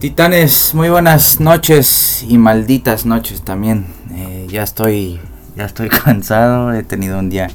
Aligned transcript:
Titanes, 0.00 0.74
muy 0.74 0.88
buenas 0.88 1.40
noches 1.40 2.24
y 2.26 2.38
malditas 2.38 3.04
noches 3.04 3.42
también. 3.42 3.84
Eh, 4.14 4.46
ya 4.48 4.62
estoy, 4.62 5.20
ya 5.56 5.66
estoy 5.66 5.88
cansado. 6.04 6.72
He 6.72 6.82
tenido 6.82 7.18
un 7.18 7.28
día 7.28 7.48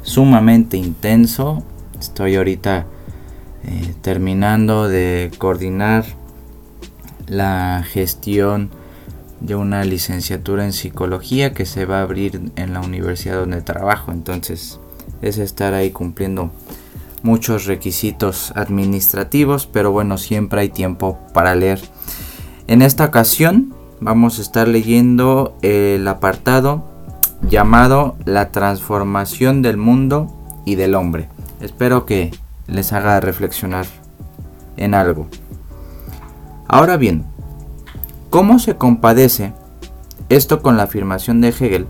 sumamente 0.00 0.78
intenso. 0.78 1.62
Estoy 2.00 2.36
ahorita 2.36 2.86
eh, 3.64 3.94
terminando 4.00 4.88
de 4.88 5.30
coordinar 5.36 6.06
la 7.26 7.84
gestión 7.86 8.70
de 9.40 9.54
una 9.54 9.84
licenciatura 9.84 10.64
en 10.64 10.72
psicología 10.72 11.52
que 11.52 11.66
se 11.66 11.84
va 11.84 11.98
a 11.98 12.02
abrir 12.04 12.50
en 12.56 12.72
la 12.72 12.80
universidad 12.80 13.36
donde 13.36 13.60
trabajo. 13.60 14.10
Entonces 14.10 14.80
es 15.20 15.36
estar 15.36 15.74
ahí 15.74 15.90
cumpliendo 15.90 16.50
muchos 17.24 17.64
requisitos 17.64 18.52
administrativos, 18.54 19.66
pero 19.66 19.90
bueno, 19.90 20.18
siempre 20.18 20.60
hay 20.60 20.68
tiempo 20.68 21.18
para 21.32 21.56
leer. 21.56 21.80
En 22.68 22.82
esta 22.82 23.06
ocasión 23.06 23.74
vamos 24.00 24.38
a 24.38 24.42
estar 24.42 24.68
leyendo 24.68 25.56
el 25.62 26.06
apartado 26.06 26.84
llamado 27.48 28.16
La 28.26 28.52
transformación 28.52 29.62
del 29.62 29.78
mundo 29.78 30.32
y 30.66 30.76
del 30.76 30.94
hombre. 30.94 31.28
Espero 31.60 32.04
que 32.04 32.30
les 32.66 32.92
haga 32.92 33.18
reflexionar 33.20 33.86
en 34.76 34.94
algo. 34.94 35.26
Ahora 36.68 36.98
bien, 36.98 37.24
¿cómo 38.28 38.58
se 38.58 38.76
compadece 38.76 39.52
esto 40.28 40.60
con 40.60 40.76
la 40.76 40.84
afirmación 40.84 41.40
de 41.40 41.48
Hegel 41.48 41.86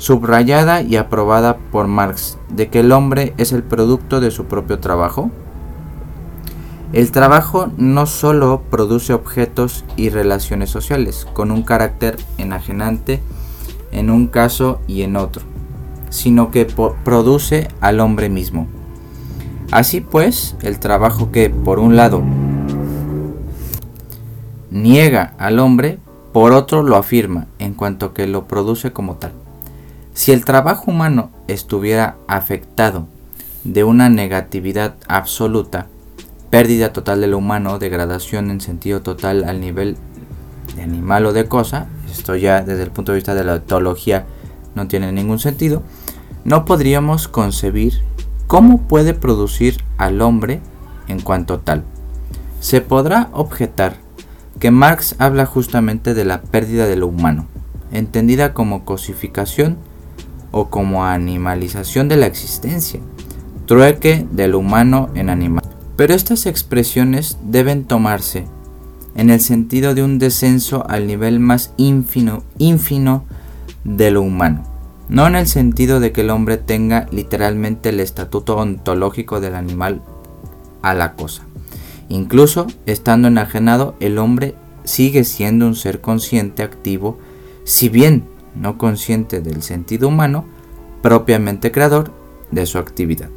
subrayada 0.00 0.80
y 0.80 0.96
aprobada 0.96 1.58
por 1.70 1.86
Marx, 1.86 2.38
de 2.48 2.70
que 2.70 2.80
el 2.80 2.90
hombre 2.90 3.34
es 3.36 3.52
el 3.52 3.62
producto 3.62 4.20
de 4.20 4.30
su 4.30 4.46
propio 4.46 4.78
trabajo? 4.78 5.30
El 6.94 7.12
trabajo 7.12 7.70
no 7.76 8.06
solo 8.06 8.62
produce 8.70 9.12
objetos 9.12 9.84
y 9.96 10.08
relaciones 10.08 10.70
sociales 10.70 11.26
con 11.34 11.50
un 11.50 11.62
carácter 11.62 12.16
enajenante 12.38 13.20
en 13.92 14.08
un 14.08 14.26
caso 14.26 14.80
y 14.88 15.02
en 15.02 15.16
otro, 15.16 15.42
sino 16.08 16.50
que 16.50 16.64
produce 17.04 17.68
al 17.82 18.00
hombre 18.00 18.30
mismo. 18.30 18.68
Así 19.70 20.00
pues, 20.00 20.56
el 20.62 20.80
trabajo 20.80 21.30
que, 21.30 21.50
por 21.50 21.78
un 21.78 21.94
lado, 21.94 22.22
niega 24.70 25.34
al 25.38 25.58
hombre, 25.58 25.98
por 26.32 26.52
otro 26.52 26.82
lo 26.82 26.96
afirma, 26.96 27.48
en 27.58 27.74
cuanto 27.74 28.14
que 28.14 28.26
lo 28.26 28.48
produce 28.48 28.92
como 28.92 29.16
tal. 29.16 29.32
Si 30.20 30.32
el 30.32 30.44
trabajo 30.44 30.90
humano 30.90 31.30
estuviera 31.48 32.18
afectado 32.28 33.08
de 33.64 33.84
una 33.84 34.10
negatividad 34.10 34.96
absoluta, 35.08 35.86
pérdida 36.50 36.92
total 36.92 37.22
de 37.22 37.26
lo 37.26 37.38
humano, 37.38 37.78
degradación 37.78 38.50
en 38.50 38.60
sentido 38.60 39.00
total 39.00 39.44
al 39.44 39.62
nivel 39.62 39.96
de 40.76 40.82
animal 40.82 41.24
o 41.24 41.32
de 41.32 41.48
cosa, 41.48 41.86
esto 42.12 42.36
ya 42.36 42.60
desde 42.60 42.82
el 42.82 42.90
punto 42.90 43.12
de 43.12 43.16
vista 43.16 43.34
de 43.34 43.44
la 43.44 43.54
etología 43.54 44.26
no 44.74 44.88
tiene 44.88 45.10
ningún 45.10 45.38
sentido, 45.38 45.82
no 46.44 46.66
podríamos 46.66 47.26
concebir 47.26 48.02
cómo 48.46 48.82
puede 48.82 49.14
producir 49.14 49.82
al 49.96 50.20
hombre 50.20 50.60
en 51.08 51.20
cuanto 51.22 51.60
tal. 51.60 51.82
Se 52.60 52.82
podrá 52.82 53.30
objetar 53.32 53.96
que 54.58 54.70
Marx 54.70 55.14
habla 55.18 55.46
justamente 55.46 56.12
de 56.12 56.26
la 56.26 56.42
pérdida 56.42 56.86
de 56.86 56.96
lo 56.96 57.06
humano, 57.06 57.46
entendida 57.90 58.52
como 58.52 58.84
cosificación 58.84 59.78
o 60.50 60.68
como 60.68 61.04
animalización 61.04 62.08
de 62.08 62.16
la 62.16 62.26
existencia, 62.26 63.00
trueque 63.66 64.26
del 64.30 64.54
humano 64.54 65.10
en 65.14 65.30
animal. 65.30 65.64
Pero 65.96 66.14
estas 66.14 66.46
expresiones 66.46 67.38
deben 67.44 67.84
tomarse 67.84 68.46
en 69.14 69.30
el 69.30 69.40
sentido 69.40 69.94
de 69.94 70.02
un 70.02 70.18
descenso 70.18 70.84
al 70.88 71.06
nivel 71.06 71.40
más 71.40 71.72
ínfino, 71.76 72.42
ínfino 72.58 73.24
de 73.84 74.10
lo 74.10 74.22
humano, 74.22 74.64
no 75.08 75.26
en 75.26 75.34
el 75.34 75.46
sentido 75.46 76.00
de 76.00 76.12
que 76.12 76.22
el 76.22 76.30
hombre 76.30 76.56
tenga 76.56 77.06
literalmente 77.10 77.90
el 77.90 78.00
estatuto 78.00 78.56
ontológico 78.56 79.40
del 79.40 79.54
animal 79.54 80.02
a 80.82 80.94
la 80.94 81.14
cosa. 81.14 81.42
Incluso 82.08 82.66
estando 82.86 83.28
enajenado, 83.28 83.94
el 84.00 84.18
hombre 84.18 84.54
sigue 84.84 85.24
siendo 85.24 85.66
un 85.66 85.74
ser 85.74 86.00
consciente, 86.00 86.62
activo, 86.62 87.18
si 87.64 87.88
bien 87.88 88.24
no 88.54 88.78
consciente 88.78 89.40
del 89.40 89.62
sentido 89.62 90.08
humano, 90.08 90.44
propiamente 91.02 91.72
creador 91.72 92.12
de 92.50 92.66
su 92.66 92.78
actividad. 92.78 93.28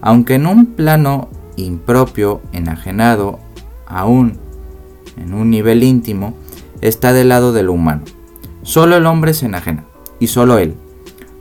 Aunque 0.00 0.34
en 0.34 0.46
un 0.46 0.66
plano 0.66 1.28
impropio, 1.56 2.40
enajenado, 2.52 3.38
aún 3.86 4.38
en 5.16 5.34
un 5.34 5.50
nivel 5.50 5.82
íntimo, 5.82 6.34
está 6.80 7.12
del 7.12 7.30
lado 7.30 7.52
de 7.52 7.62
lo 7.62 7.72
humano. 7.72 8.02
Solo 8.62 8.96
el 8.96 9.06
hombre 9.06 9.34
se 9.34 9.46
enajena, 9.46 9.84
y 10.20 10.28
solo 10.28 10.58
él, 10.58 10.74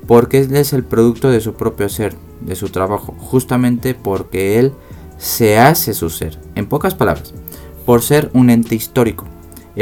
porque 0.08 0.40
él 0.40 0.56
es 0.56 0.74
el 0.74 0.84
producto 0.84 1.30
de 1.30 1.42
su 1.42 1.54
propio 1.54 1.90
ser, 1.90 2.16
de 2.42 2.56
su 2.56 2.70
trabajo, 2.70 3.16
justamente 3.20 3.94
porque 3.94 4.60
él 4.60 4.74
se 5.18 5.60
hace 5.60 5.94
su 5.94 6.10
ser. 6.10 6.40
En 6.56 6.68
pocas 6.68 6.96
palabras, 6.96 7.34
por 7.86 8.02
ser 8.02 8.30
un 8.34 8.50
ente 8.50 8.76
histórico, 8.76 9.26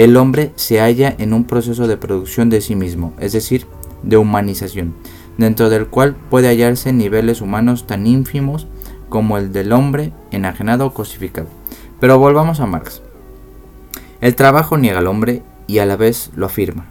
el 0.03 0.17
hombre 0.17 0.51
se 0.56 0.79
halla 0.79 1.16
en 1.17 1.33
un 1.33 1.45
proceso 1.45 1.88
de 1.88 1.95
producción 1.95 2.50
de 2.50 2.59
sí 2.59 2.75
mismo, 2.75 3.13
es 3.19 3.31
decir, 3.31 3.66
de 4.03 4.17
humanización, 4.17 4.94
dentro 5.38 5.69
del 5.69 5.88
cual 5.88 6.16
puede 6.29 6.50
hallarse 6.50 6.91
niveles 6.91 7.39
humanos 7.41 7.88
tan 7.88 8.06
ínfimos 8.06 8.67
como 9.07 9.38
el 9.38 9.53
del 9.53 9.72
hombre 9.72 10.11
enajenado 10.31 10.88
o 10.88 10.94
cosificado. 10.94 11.47
Pero 12.01 12.19
volvamos 12.19 12.59
a 12.59 12.66
Marx. 12.66 13.01
El 14.19 14.35
trabajo 14.35 14.78
niega 14.78 15.00
al 15.00 15.07
hombre 15.07 15.44
y 15.66 15.79
a 15.79 15.85
la 15.85 15.95
vez 15.95 16.29
lo 16.35 16.45
afirma. 16.45 16.88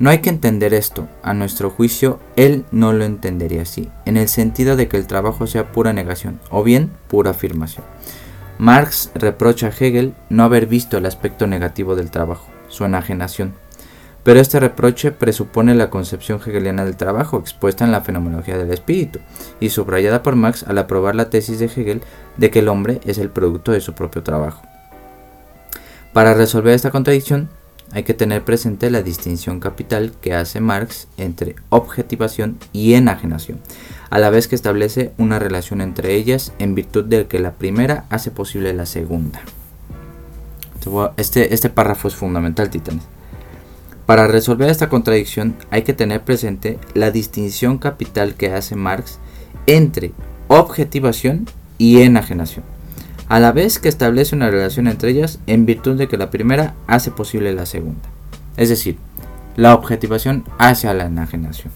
No 0.00 0.10
hay 0.10 0.18
que 0.18 0.30
entender 0.30 0.74
esto, 0.74 1.08
a 1.22 1.34
nuestro 1.34 1.70
juicio, 1.70 2.18
él 2.34 2.64
no 2.72 2.92
lo 2.92 3.04
entendería 3.04 3.62
así, 3.62 3.88
en 4.06 4.16
el 4.16 4.28
sentido 4.28 4.74
de 4.74 4.88
que 4.88 4.96
el 4.96 5.06
trabajo 5.06 5.46
sea 5.46 5.72
pura 5.72 5.92
negación 5.92 6.40
o 6.50 6.64
bien 6.64 6.90
pura 7.06 7.30
afirmación. 7.32 7.84
Marx 8.60 9.10
reprocha 9.14 9.68
a 9.68 9.70
Hegel 9.70 10.12
no 10.28 10.42
haber 10.42 10.66
visto 10.66 10.98
el 10.98 11.06
aspecto 11.06 11.46
negativo 11.46 11.96
del 11.96 12.10
trabajo, 12.10 12.46
su 12.68 12.84
enajenación. 12.84 13.54
Pero 14.22 14.38
este 14.38 14.60
reproche 14.60 15.12
presupone 15.12 15.74
la 15.74 15.88
concepción 15.88 16.42
hegeliana 16.44 16.84
del 16.84 16.98
trabajo 16.98 17.38
expuesta 17.38 17.86
en 17.86 17.90
la 17.90 18.02
fenomenología 18.02 18.58
del 18.58 18.70
espíritu 18.70 19.18
y 19.60 19.70
subrayada 19.70 20.22
por 20.22 20.36
Marx 20.36 20.64
al 20.64 20.76
aprobar 20.76 21.14
la 21.14 21.30
tesis 21.30 21.58
de 21.58 21.70
Hegel 21.74 22.02
de 22.36 22.50
que 22.50 22.58
el 22.58 22.68
hombre 22.68 23.00
es 23.06 23.16
el 23.16 23.30
producto 23.30 23.72
de 23.72 23.80
su 23.80 23.94
propio 23.94 24.22
trabajo. 24.22 24.60
Para 26.12 26.34
resolver 26.34 26.74
esta 26.74 26.90
contradicción, 26.90 27.48
hay 27.92 28.04
que 28.04 28.14
tener 28.14 28.44
presente 28.44 28.90
la 28.90 29.02
distinción 29.02 29.60
capital 29.60 30.12
que 30.20 30.34
hace 30.34 30.60
Marx 30.60 31.08
entre 31.16 31.56
objetivación 31.68 32.58
y 32.72 32.94
enajenación, 32.94 33.58
a 34.10 34.18
la 34.18 34.30
vez 34.30 34.48
que 34.48 34.54
establece 34.54 35.12
una 35.18 35.38
relación 35.38 35.80
entre 35.80 36.14
ellas 36.14 36.52
en 36.58 36.74
virtud 36.74 37.04
de 37.04 37.26
que 37.26 37.40
la 37.40 37.52
primera 37.52 38.04
hace 38.10 38.30
posible 38.30 38.72
la 38.72 38.86
segunda. 38.86 39.40
Este, 41.16 41.52
este 41.52 41.68
párrafo 41.68 42.08
es 42.08 42.14
fundamental, 42.14 42.70
titanes. 42.70 43.04
Para 44.06 44.26
resolver 44.26 44.70
esta 44.70 44.88
contradicción 44.88 45.54
hay 45.70 45.82
que 45.82 45.92
tener 45.92 46.22
presente 46.22 46.78
la 46.94 47.10
distinción 47.10 47.78
capital 47.78 48.34
que 48.34 48.52
hace 48.52 48.74
Marx 48.76 49.18
entre 49.66 50.12
objetivación 50.48 51.46
y 51.78 52.00
enajenación 52.00 52.64
a 53.30 53.38
la 53.38 53.52
vez 53.52 53.78
que 53.78 53.88
establece 53.88 54.34
una 54.34 54.50
relación 54.50 54.88
entre 54.88 55.12
ellas 55.12 55.38
en 55.46 55.64
virtud 55.64 55.96
de 55.96 56.08
que 56.08 56.16
la 56.16 56.30
primera 56.30 56.74
hace 56.88 57.12
posible 57.12 57.54
la 57.54 57.64
segunda. 57.64 58.02
Es 58.56 58.68
decir, 58.68 58.98
la 59.54 59.72
objetivación 59.72 60.44
hacia 60.58 60.92
la 60.94 61.04
enajenación. 61.04 61.72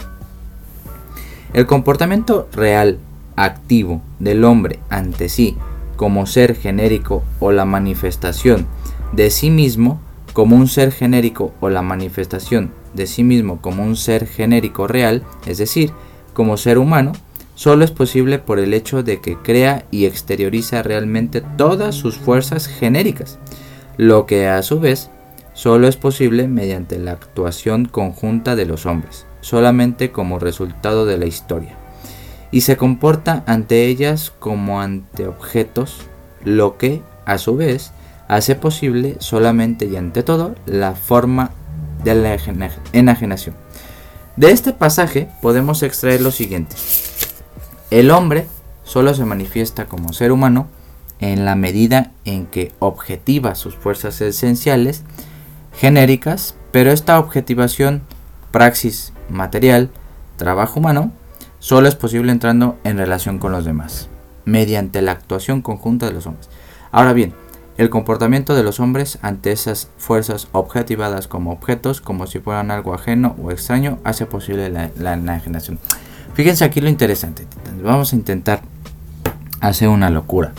El 1.53 1.67
comportamiento 1.67 2.49
real, 2.53 2.99
activo, 3.37 4.03
del 4.19 4.43
hombre 4.43 4.81
ante 4.91 5.29
sí 5.29 5.57
como 5.95 6.27
ser 6.27 6.57
genérico 6.57 7.23
o 7.39 7.53
la 7.53 7.65
manifestación 7.65 8.67
de 9.13 9.31
sí 9.31 9.49
mismo 9.49 10.01
como 10.33 10.57
un 10.57 10.67
ser 10.67 10.91
genérico 10.91 11.55
o 11.61 11.71
la 11.71 11.83
manifestación 11.83 12.73
de 12.95 13.07
sí 13.07 13.23
mismo 13.23 13.61
como 13.61 13.85
un 13.85 13.95
ser 13.95 14.27
genérico 14.27 14.89
real, 14.89 15.23
es 15.47 15.59
decir, 15.59 15.93
como 16.33 16.57
ser 16.57 16.79
humano, 16.79 17.13
solo 17.55 17.85
es 17.85 17.91
posible 17.91 18.39
por 18.39 18.59
el 18.59 18.75
hecho 18.75 19.03
de 19.03 19.21
que 19.21 19.37
crea 19.37 19.85
y 19.91 20.07
exterioriza 20.07 20.83
realmente 20.83 21.43
todas 21.57 21.95
sus 21.95 22.17
fuerzas 22.17 22.67
genéricas, 22.67 23.39
lo 23.97 24.27
que 24.27 24.49
a 24.49 24.63
su 24.63 24.81
vez 24.81 25.11
solo 25.53 25.87
es 25.87 25.97
posible 25.97 26.49
mediante 26.49 26.99
la 26.99 27.13
actuación 27.13 27.87
conjunta 27.87 28.57
de 28.57 28.67
los 28.67 28.87
hombres, 28.87 29.27
solamente 29.41 30.11
como 30.11 30.39
resultado 30.39 31.07
de 31.07 31.17
la 31.17 31.27
historia, 31.27 31.77
y 32.51 32.63
se 32.63 32.77
comporta 32.77 33.45
ante 33.47 33.87
ellas 33.87 34.33
como 34.39 34.81
ante 34.81 35.27
objetos, 35.27 36.03
lo 36.45 36.77
que 36.77 37.03
a 37.25 37.39
su 37.39 37.57
vez 37.57 37.93
hace 38.29 38.55
posible 38.55 39.17
solamente 39.21 39.87
y 39.87 39.97
ante 39.97 40.23
todo 40.23 40.55
la 40.67 40.95
forma 40.95 41.51
de 42.03 42.15
la 42.15 42.37
enajenación. 42.93 43.55
De 44.37 44.51
este 44.51 44.73
pasaje 44.73 45.29
podemos 45.41 45.83
extraer 45.83 46.21
lo 46.21 46.31
siguiente. 46.31 46.75
El 47.91 48.11
hombre 48.11 48.47
solo 48.83 49.15
se 49.15 49.25
manifiesta 49.25 49.87
como 49.87 50.13
ser 50.13 50.33
humano 50.33 50.69
en 51.21 51.45
la 51.45 51.55
medida 51.55 52.13
en 52.25 52.47
que 52.47 52.73
objetiva 52.79 53.55
sus 53.55 53.77
fuerzas 53.77 54.21
esenciales 54.21 55.03
genéricas, 55.77 56.55
pero 56.71 56.91
esta 56.91 57.19
objetivación, 57.19 58.03
praxis 58.51 59.13
material, 59.29 59.91
trabajo 60.37 60.81
humano, 60.81 61.13
solo 61.59 61.89
es 61.89 61.95
posible 61.95 62.33
entrando 62.33 62.79
en 62.85 62.99
relación 62.99 63.39
con 63.39 63.53
los 63.53 63.65
demás, 63.65 64.09
mediante 64.45 65.03
la 65.03 65.13
actuación 65.13 65.63
conjunta 65.63 66.07
de 66.07 66.13
los 66.13 66.27
hombres. 66.27 66.51
Ahora 66.93 67.13
bien, 67.13 67.35
el 67.77 67.91
comportamiento 67.91 68.55
de 68.55 68.63
los 68.63 68.79
hombres 68.79 69.19
ante 69.23 69.51
esas 69.51 69.89
fuerzas 69.99 70.47
objetivadas 70.53 71.27
como 71.27 71.51
objetos, 71.51 72.01
como 72.01 72.29
si 72.29 72.39
fueran 72.39 72.71
algo 72.71 72.95
ajeno 72.95 73.35
o 73.43 73.51
extraño, 73.51 73.99
hace 74.05 74.27
posible 74.27 74.71
la, 74.71 75.13
enajenación. 75.15 75.81
Fíjense 76.35 76.65
aquí 76.65 76.81
lo 76.81 76.89
interesante. 76.89 77.47
Vamos 77.83 78.13
a 78.13 78.17
intentar 78.17 78.61
hacer 79.61 79.89
una 79.89 80.11
locura. 80.11 80.53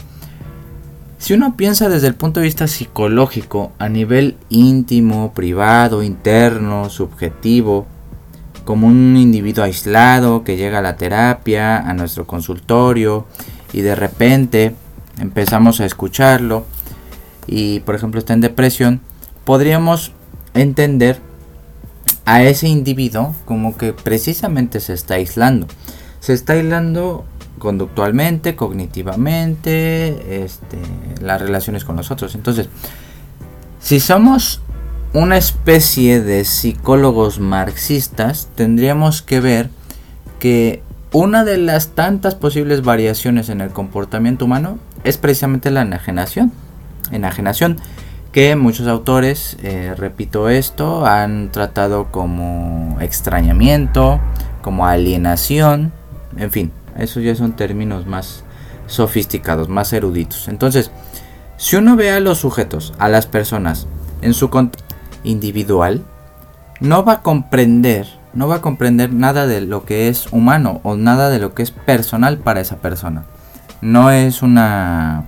Si 1.18 1.34
uno 1.34 1.58
piensa 1.58 1.90
desde 1.90 2.08
el 2.08 2.16
punto 2.16 2.40
de 2.40 2.46
vista 2.46 2.68
psicológico, 2.68 3.72
a 3.80 3.90
nivel 3.90 4.38
íntimo, 4.50 5.34
privado, 5.34 6.04
interno, 6.04 6.90
subjetivo, 6.90 7.88
como 8.64 8.88
un 8.88 9.18
individuo 9.18 9.64
aislado 9.64 10.44
que 10.44 10.58
llega 10.58 10.80
a 10.80 10.82
la 10.84 10.98
terapia, 10.98 11.78
a 11.78 11.94
nuestro 11.94 12.28
consultorio, 12.28 13.26
y 13.74 13.82
de 13.82 13.96
repente 13.96 14.76
empezamos 15.20 15.82
a 15.82 15.86
escucharlo, 15.86 16.66
y 17.48 17.80
por 17.82 17.96
ejemplo 17.96 18.20
está 18.20 18.34
en 18.34 18.42
depresión, 18.42 19.02
podríamos 19.46 20.12
entender 20.54 21.20
a 22.26 22.44
ese 22.44 22.68
individuo 22.68 23.36
como 23.46 23.78
que 23.78 23.94
precisamente 23.94 24.80
se 24.80 24.94
está 24.94 25.16
aislando. 25.16 25.68
Se 26.20 26.34
está 26.34 26.54
aislando 26.54 27.26
conductualmente, 27.60 28.56
cognitivamente, 28.56 30.44
este, 30.44 30.78
las 31.22 31.42
relaciones 31.42 31.86
con 31.86 31.96
los 31.96 32.12
otros. 32.12 32.36
Entonces, 32.36 32.68
si 33.80 34.00
somos 34.00 34.62
una 35.14 35.38
especie 35.38 36.22
de 36.22 36.44
psicólogos 36.44 37.40
marxistas, 37.40 38.50
tendríamos 38.56 39.22
que 39.22 39.40
ver 39.40 39.70
que 40.40 40.84
una 41.14 41.46
de 41.46 41.58
las 41.58 41.90
tantas 41.90 42.36
posibles 42.36 42.82
variaciones 42.82 43.50
en 43.50 43.62
el 43.62 43.70
comportamiento 43.70 44.46
humano 44.46 44.80
es 45.04 45.18
precisamente 45.18 45.72
la 45.72 45.84
enajenación 45.84 46.52
enajenación, 47.12 47.78
que 48.36 48.58
muchos 48.58 48.86
autores, 48.90 49.56
eh, 49.64 49.94
repito 49.96 50.50
esto, 50.50 51.06
han 51.06 51.54
tratado 51.54 52.12
como 52.12 52.98
extrañamiento, 53.00 54.20
como 54.62 54.88
alienación, 54.88 55.94
en 56.36 56.52
fin, 56.52 56.74
esos 56.98 57.24
ya 57.24 57.34
son 57.34 57.54
términos 57.54 58.06
más 58.08 58.44
sofisticados, 58.88 59.70
más 59.70 59.94
eruditos. 59.94 60.50
Entonces, 60.50 60.92
si 61.56 61.78
uno 61.78 61.96
ve 61.96 62.12
a 62.12 62.20
los 62.20 62.40
sujetos, 62.40 62.94
a 63.00 63.08
las 63.08 63.26
personas, 63.26 63.88
en 64.22 64.34
su 64.34 64.50
contexto 64.50 64.96
individual, 65.24 66.04
no 66.82 67.06
va 67.06 67.14
a 67.14 67.22
comprender, 67.22 68.06
no 68.34 68.50
va 68.50 68.56
a 68.56 68.62
comprender 68.62 69.14
nada 69.14 69.48
de 69.48 69.62
lo 69.62 69.86
que 69.86 70.10
es 70.10 70.28
humano 70.34 70.82
o 70.84 70.98
nada 70.98 71.30
de 71.30 71.40
lo 71.40 71.54
que 71.54 71.64
es 71.64 71.72
personal 71.72 72.38
para 72.40 72.60
esa 72.60 72.82
persona. 72.82 73.24
No 73.80 74.12
es 74.12 74.42
una 74.42 75.24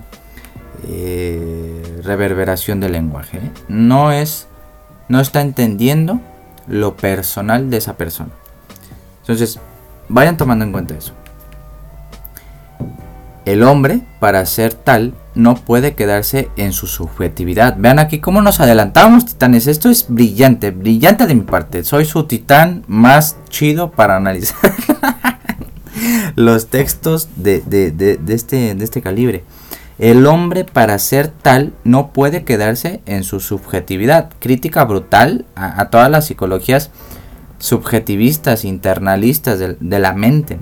eh, 0.84 2.02
reverberación 2.04 2.80
del 2.80 2.94
lenguaje. 2.94 3.38
¿eh? 3.38 3.52
No 3.68 4.12
es, 4.12 4.48
no 5.10 5.20
está 5.20 5.42
entendiendo 5.42 6.20
lo 6.68 6.96
personal 6.96 7.70
de 7.70 7.78
esa 7.78 7.98
persona. 7.98 8.32
Entonces, 9.22 9.60
vayan 10.10 10.38
tomando 10.38 10.66
en 10.66 10.72
cuenta 10.72 10.96
eso. 10.96 11.14
El 13.46 13.64
hombre, 13.64 14.02
para 14.20 14.46
ser 14.46 14.74
tal, 14.74 15.14
no 15.34 15.56
puede 15.56 15.96
quedarse 15.96 16.50
en 16.58 16.74
su 16.74 16.86
subjetividad. 16.86 17.78
Vean 17.78 17.98
aquí 17.98 18.20
cómo 18.20 18.42
nos 18.42 18.60
adelantamos, 18.60 19.26
titanes. 19.26 19.68
Esto 19.68 19.90
es 19.90 20.08
brillante, 20.10 20.72
brillante 20.72 21.28
de 21.28 21.36
mi 21.36 21.44
parte. 21.44 21.86
Soy 21.86 22.04
su 22.04 22.26
titán 22.26 22.84
más 22.88 23.38
chido 23.48 23.92
para 23.92 24.18
analizar 24.18 24.74
los 26.36 26.68
textos 26.68 27.30
de, 27.38 27.64
este, 28.28 28.76
de 28.76 28.84
este 28.84 29.02
calibre. 29.02 29.46
El 30.00 30.28
hombre 30.28 30.64
para 30.64 31.00
ser 31.00 31.30
tal 31.30 31.74
no 31.84 32.12
puede 32.12 32.44
quedarse 32.44 33.02
en 33.08 33.24
su 33.24 33.40
subjetividad. 33.40 34.30
Crítica 34.40 34.84
brutal 34.86 35.46
a, 35.56 35.90
todas 35.90 36.12
las 36.12 36.28
psicologías 36.28 36.92
subjetivistas, 37.58 38.64
internalistas 38.64 39.58
de, 39.58 40.00
la 40.00 40.14
mente. 40.14 40.60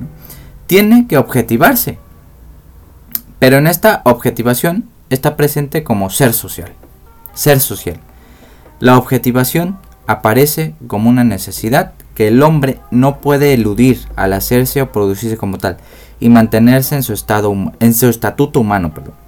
Tiene 0.68 1.08
que 1.08 1.18
objetivarse. 1.18 1.98
Pero 3.38 3.58
en 3.58 3.68
esta 3.68 4.02
objetivación 4.06 4.86
está 5.10 5.36
presente 5.36 5.84
como 5.84 6.10
ser 6.10 6.32
social. 6.32 6.72
Ser 7.34 7.60
social. 7.60 8.00
La 8.80 8.98
objetivación 8.98 9.78
aparece 10.08 10.76
como 10.88 11.10
una 11.10 11.26
necesidad 11.26 11.92
que 12.14 12.30
el 12.30 12.42
hombre 12.42 12.80
no 12.90 13.20
puede 13.20 13.54
eludir 13.54 14.00
al 14.16 14.32
hacerse 14.32 14.82
o 14.82 14.94
producirse 14.94 15.36
como 15.36 15.58
tal 15.58 15.76
y 16.22 16.30
mantenerse 16.30 16.96
en 16.96 17.04
su 17.04 17.12
estado 17.12 17.54
en 17.82 17.94
su 17.94 18.08
estatuto 18.08 18.62
humano, 18.62 18.94
perdón. 18.94 19.25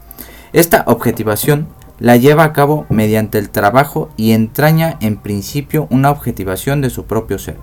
Esta 0.54 0.84
objetivación 0.88 1.68
la 2.00 2.16
lleva 2.16 2.44
a 2.44 2.54
cabo 2.54 2.86
mediante 2.90 3.38
el 3.38 3.50
trabajo 3.50 4.10
y 4.18 4.32
entraña 4.32 4.98
en 5.02 5.18
principio 5.18 5.88
una 5.90 6.12
objetivación 6.12 6.82
de 6.82 6.90
su 6.90 7.06
propio 7.06 7.40
ser, 7.40 7.58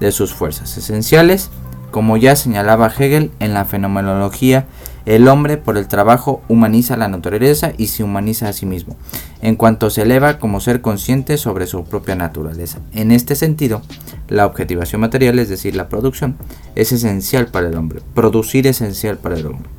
de 0.00 0.12
sus 0.12 0.34
fuerzas 0.34 0.76
esenciales, 0.76 1.50
como 1.90 2.16
ya 2.16 2.36
señalaba 2.36 2.92
Hegel 2.96 3.30
en 3.40 3.54
la 3.54 3.64
fenomenología, 3.64 4.66
el 5.06 5.26
hombre 5.26 5.56
por 5.56 5.78
el 5.78 5.88
trabajo 5.88 6.42
humaniza 6.48 6.98
la 6.98 7.08
naturaleza 7.08 7.72
y 7.78 7.86
se 7.86 8.04
humaniza 8.04 8.48
a 8.48 8.52
sí 8.52 8.66
mismo, 8.66 8.94
en 9.40 9.56
cuanto 9.56 9.88
se 9.88 10.02
eleva 10.02 10.38
como 10.38 10.60
ser 10.60 10.82
consciente 10.82 11.38
sobre 11.38 11.66
su 11.66 11.84
propia 11.84 12.14
naturaleza. 12.14 12.80
En 12.92 13.10
este 13.10 13.36
sentido, 13.36 13.80
la 14.28 14.44
objetivación 14.44 15.00
material, 15.00 15.38
es 15.38 15.48
decir, 15.48 15.74
la 15.74 15.88
producción, 15.88 16.36
es 16.74 16.92
esencial 16.92 17.46
para 17.46 17.68
el 17.68 17.76
hombre, 17.76 18.02
producir 18.14 18.66
esencial 18.66 19.16
para 19.16 19.36
el 19.36 19.46
hombre. 19.46 19.77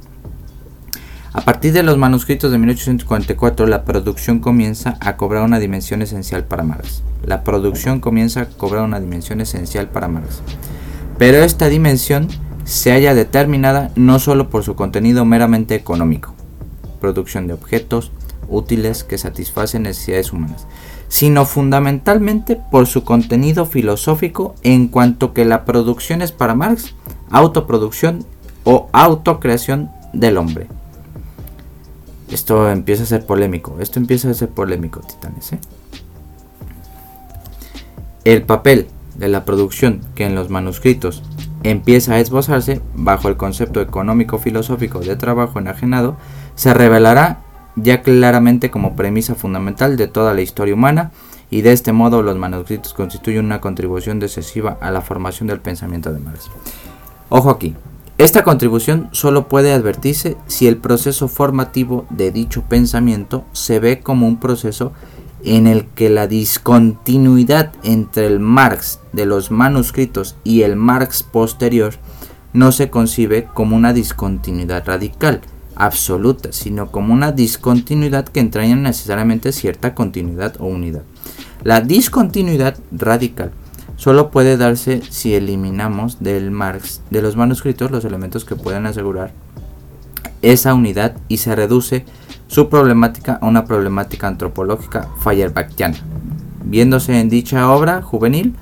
A 1.32 1.42
partir 1.42 1.74
de 1.74 1.84
los 1.84 1.98
manuscritos 1.98 2.52
de 2.52 2.58
1844, 2.58 3.68
la 3.68 3.86
producción 3.86 4.40
comienza 4.40 4.98
a 5.00 5.16
cobrar 5.16 5.44
una 5.44 5.60
dimensión 5.60 6.02
esencial 6.02 6.46
para 6.46 6.64
Marx. 6.64 7.04
La 7.24 7.44
producción 7.44 8.00
comienza 8.00 8.42
a 8.42 8.46
cobrar 8.50 8.84
una 8.84 9.00
dimensión 9.00 9.40
esencial 9.40 9.90
para 9.90 10.08
Marx. 10.08 10.42
Pero 11.20 11.38
esta 11.38 11.70
dimensión 11.70 12.28
se 12.64 12.94
halla 12.94 13.14
determinada 13.14 13.92
no 13.96 14.18
solo 14.18 14.50
por 14.50 14.64
su 14.64 14.76
contenido 14.76 15.24
meramente 15.24 15.76
económico, 15.76 16.34
producción 17.00 17.46
de 17.46 17.54
objetos 17.54 18.12
útiles 18.48 19.04
que 19.04 19.20
satisfacen 19.20 19.84
necesidades 19.84 20.34
humanas, 20.34 20.66
sino 21.10 21.46
fundamentalmente 21.46 22.60
por 22.72 22.88
su 22.88 23.04
contenido 23.04 23.68
filosófico 23.68 24.56
en 24.64 24.88
cuanto 24.88 25.34
que 25.34 25.46
la 25.46 25.64
producción 25.64 26.24
es 26.24 26.32
para 26.32 26.56
Marx 26.56 26.96
autoproducción 27.30 28.26
o 28.64 28.90
autocreación 28.94 29.92
del 30.14 30.38
hombre. 30.38 30.68
Esto 32.32 32.70
empieza 32.70 33.04
a 33.04 33.08
ser 33.08 33.26
polémico. 33.26 33.78
Esto 33.80 34.00
empieza 34.00 34.30
a 34.30 34.34
ser 34.34 34.50
polémico, 34.50 35.00
titanes. 35.02 35.54
¿eh? 35.54 35.60
El 38.24 38.44
papel 38.44 38.88
de 39.16 39.28
la 39.28 39.46
producción 39.46 40.02
que 40.16 40.26
en 40.26 40.36
los 40.36 40.50
manuscritos 40.50 41.24
empieza 41.64 42.14
a 42.14 42.20
esbozarse 42.20 42.82
bajo 42.94 43.28
el 43.28 43.38
concepto 43.38 43.82
económico-filosófico 43.82 45.00
de 45.00 45.16
trabajo 45.16 45.60
enajenado 45.60 46.18
se 46.56 46.74
revelará 46.74 47.40
ya 47.76 48.02
claramente 48.02 48.72
como 48.72 48.96
premisa 48.96 49.36
fundamental 49.36 49.98
de 49.98 50.08
toda 50.08 50.34
la 50.34 50.42
historia 50.42 50.74
humana 50.74 51.12
y 51.50 51.62
de 51.62 51.72
este 51.72 51.92
modo 51.92 52.22
los 52.22 52.38
manuscritos 52.38 52.94
constituyen 52.94 53.46
una 53.46 53.62
contribución 53.62 54.20
decisiva 54.20 54.78
a 54.82 54.92
la 54.92 55.02
formación 55.02 55.48
del 55.48 55.60
pensamiento 55.60 56.14
de 56.14 56.20
Marx. 56.20 56.50
Ojo 57.30 57.50
aquí, 57.50 57.76
esta 58.20 58.44
contribución 58.44 59.08
solo 59.14 59.48
puede 59.48 59.72
advertirse 59.72 60.36
si 60.46 60.68
el 60.68 60.76
proceso 60.76 61.30
formativo 61.30 62.06
de 62.10 62.32
dicho 62.32 62.64
pensamiento 62.64 63.46
se 63.54 63.80
ve 63.80 64.02
como 64.02 64.28
un 64.28 64.42
proceso 64.42 64.92
en 65.46 65.68
el 65.68 65.86
que 65.86 66.10
la 66.10 66.28
discontinuidad 66.28 67.72
entre 67.82 68.28
el 68.28 68.42
Marx 68.42 69.00
de 69.14 69.26
los 69.26 69.52
manuscritos 69.52 70.36
y 70.44 70.64
el 70.64 70.76
Marx 70.76 71.24
posterior 71.24 71.94
no 72.52 72.74
se 72.74 72.90
concibe 72.90 73.48
como 73.54 73.78
una 73.78 73.94
discontinuidad 73.94 74.86
radical, 74.86 75.40
absoluta, 75.78 76.52
sino 76.52 76.92
como 76.92 77.14
una 77.14 77.32
discontinuidad 77.32 78.28
que 78.28 78.42
entraña 78.42 78.76
necesariamente 78.76 79.54
cierta 79.54 79.96
continuidad 79.96 80.58
o 80.60 80.66
unidad. 80.66 81.04
La 81.64 81.80
discontinuidad 81.80 82.78
radical 82.92 83.54
solo 84.00 84.32
puede 84.32 84.56
darse 84.56 85.02
si 85.10 85.36
eliminamos 85.36 86.24
del 86.24 86.52
Marx 86.52 87.02
de 87.10 87.22
los 87.22 87.36
manuscritos 87.36 87.92
los 87.92 88.06
elementos 88.06 88.46
que 88.46 88.56
puedan 88.56 88.86
asegurar 88.86 89.34
esa 90.42 90.74
unidad 90.74 91.18
y 91.28 91.38
se 91.38 91.54
reduce 91.54 92.06
su 92.48 92.70
problemática 92.70 93.40
a 93.42 93.46
una 93.46 93.66
problemática 93.66 94.28
antropológica 94.28 95.10
Feuerbachtiana, 95.22 95.98
viéndose 96.64 97.20
en 97.20 97.28
dicha 97.28 97.70
obra 97.70 98.02
juvenil 98.02 98.56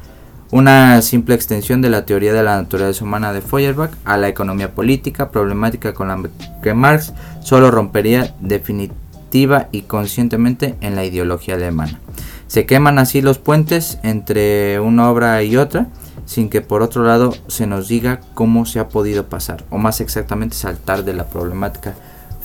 una 0.49 1.03
simple 1.03 1.35
extensión 1.35 1.83
de 1.83 1.91
la 1.91 2.05
teoría 2.07 2.33
de 2.33 2.41
la 2.41 2.59
naturaleza 2.59 3.05
humana 3.05 3.31
de 3.31 3.41
Feuerbach 3.41 3.91
a 4.05 4.17
la 4.17 4.29
economía 4.29 4.73
política, 4.73 5.29
problemática 5.29 5.93
con 5.93 6.07
la 6.07 6.19
que 6.63 6.73
Marx 6.73 7.13
solo 7.43 7.69
rompería 7.69 8.33
definitiva 8.39 9.67
y 9.71 9.83
conscientemente 9.83 10.75
en 10.81 10.95
la 10.95 11.05
ideología 11.05 11.55
alemana. 11.55 11.99
Se 12.47 12.65
queman 12.65 12.97
así 12.97 13.21
los 13.21 13.39
puentes 13.39 13.99
entre 14.03 14.79
una 14.79 15.09
obra 15.09 15.43
y 15.43 15.57
otra, 15.57 15.87
sin 16.25 16.49
que 16.49 16.61
por 16.61 16.81
otro 16.81 17.03
lado 17.03 17.33
se 17.47 17.67
nos 17.67 17.87
diga 17.87 18.21
cómo 18.33 18.65
se 18.65 18.79
ha 18.79 18.89
podido 18.89 19.27
pasar, 19.27 19.65
o 19.69 19.77
más 19.77 20.01
exactamente 20.01 20.55
saltar 20.55 21.03
de 21.03 21.13
la 21.13 21.27
problemática 21.27 21.95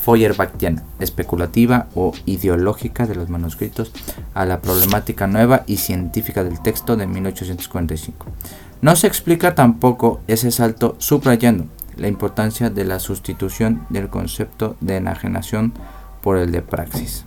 Feuerbachtiana, 0.04 0.82
especulativa 0.98 1.86
o 1.94 2.12
ideológica 2.26 3.06
de 3.06 3.14
los 3.14 3.28
manuscritos 3.28 3.92
a 4.34 4.44
la 4.44 4.60
problemática 4.60 5.28
nueva 5.28 5.62
y 5.68 5.76
científica 5.76 6.42
del 6.42 6.60
texto 6.60 6.96
de 6.96 7.06
1845. 7.06 8.26
No 8.80 8.96
se 8.96 9.06
explica 9.06 9.54
tampoco 9.54 10.20
ese 10.26 10.50
salto 10.50 10.96
subrayando 10.98 11.66
la 11.96 12.08
importancia 12.08 12.68
de 12.68 12.84
la 12.84 12.98
sustitución 12.98 13.86
del 13.90 14.08
concepto 14.08 14.76
de 14.80 14.96
enajenación 14.96 15.72
por 16.20 16.36
el 16.36 16.50
de 16.50 16.62
praxis. 16.62 17.24